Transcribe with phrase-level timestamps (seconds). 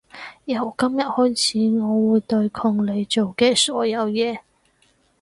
[0.45, 4.39] 由今日開始我會對抗你做嘅所有嘢